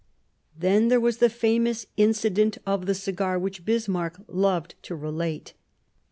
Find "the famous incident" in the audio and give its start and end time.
1.17-2.57